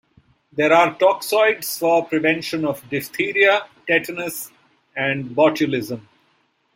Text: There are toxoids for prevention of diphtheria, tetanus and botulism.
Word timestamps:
There 0.51 0.73
are 0.73 0.95
toxoids 0.97 1.77
for 1.77 2.03
prevention 2.07 2.65
of 2.65 2.81
diphtheria, 2.89 3.67
tetanus 3.85 4.49
and 4.95 5.25
botulism. 5.25 6.07